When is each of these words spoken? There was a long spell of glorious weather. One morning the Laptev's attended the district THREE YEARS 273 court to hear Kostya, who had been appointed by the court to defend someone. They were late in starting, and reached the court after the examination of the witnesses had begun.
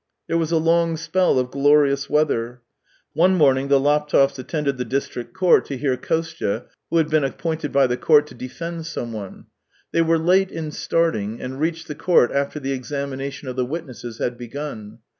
There 0.25 0.35
was 0.39 0.51
a 0.51 0.57
long 0.57 0.97
spell 0.97 1.37
of 1.37 1.51
glorious 1.51 2.09
weather. 2.09 2.63
One 3.13 3.35
morning 3.35 3.67
the 3.67 3.79
Laptev's 3.79 4.39
attended 4.39 4.79
the 4.79 4.83
district 4.83 5.37
THREE 5.37 5.47
YEARS 5.47 5.67
273 5.67 5.67
court 5.67 5.67
to 5.67 5.77
hear 5.77 6.21
Kostya, 6.59 6.65
who 6.89 6.97
had 6.97 7.09
been 7.11 7.23
appointed 7.23 7.71
by 7.71 7.85
the 7.85 7.97
court 7.97 8.25
to 8.25 8.33
defend 8.33 8.87
someone. 8.87 9.45
They 9.91 10.01
were 10.01 10.17
late 10.17 10.49
in 10.49 10.71
starting, 10.71 11.39
and 11.39 11.59
reached 11.59 11.87
the 11.87 11.93
court 11.93 12.31
after 12.31 12.59
the 12.59 12.71
examination 12.71 13.47
of 13.47 13.55
the 13.55 13.63
witnesses 13.65 14.17
had 14.17 14.39
begun. 14.39 14.97